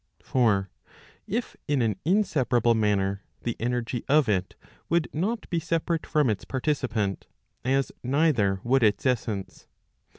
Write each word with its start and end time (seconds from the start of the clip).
For 0.23 0.71
if 1.27 1.55
in 1.67 1.83
an 1.83 1.95
inseparable 2.05 2.73
manner, 2.73 3.21
the 3.43 3.55
energy 3.59 4.03
of 4.09 4.27
it 4.27 4.55
would 4.89 5.07
not 5.13 5.47
be 5.51 5.59
separate 5.59 6.07
from 6.07 6.27
its 6.27 6.43
participant, 6.43 7.27
as 7.63 7.91
neither 8.01 8.59
would 8.63 8.81
its 8.81 9.05
essence. 9.05 9.67